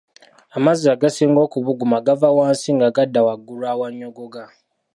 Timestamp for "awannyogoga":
3.73-4.43